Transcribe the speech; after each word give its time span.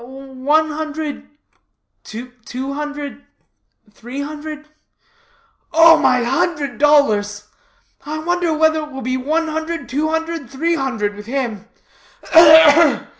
"One 0.03 0.71
hundred 0.71 1.27
two 2.03 2.73
hundred 2.73 3.23
three 3.93 4.21
hundred" 4.21 4.67
"Oh, 5.71 5.95
my 5.99 6.23
hundred 6.23 6.79
dollars! 6.79 7.47
I 8.03 8.17
wonder 8.17 8.51
whether 8.51 8.79
it 8.79 8.89
will 8.91 9.01
be 9.03 9.15
one 9.17 9.47
hundred, 9.49 9.87
two 9.87 10.09
hundred, 10.09 10.49
three 10.49 10.73
hundred, 10.73 11.15
with 11.15 11.27
them! 11.27 11.67